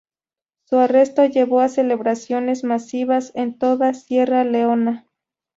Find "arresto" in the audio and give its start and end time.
0.79-1.23